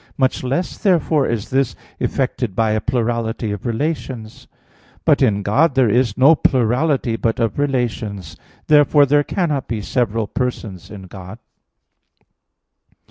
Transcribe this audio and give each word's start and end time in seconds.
Much 0.17 0.43
less 0.43 0.79
therefore 0.79 1.27
is 1.27 1.51
this 1.51 1.75
effected 1.99 2.55
by 2.55 2.71
a 2.71 2.81
plurality 2.81 3.51
of 3.51 3.67
relations. 3.67 4.47
But 5.05 5.21
in 5.21 5.43
God 5.43 5.75
there 5.75 5.91
is 5.91 6.17
no 6.17 6.33
plurality 6.33 7.15
but 7.17 7.39
of 7.39 7.59
relations 7.59 8.33
(Q. 8.33 8.37
28, 8.37 8.37
A. 8.37 8.37
3). 8.45 8.45
Therefore 8.77 9.05
there 9.05 9.23
cannot 9.23 9.67
be 9.67 9.79
several 9.83 10.25
persons 10.25 10.89
in 10.89 11.03
God. 11.03 11.37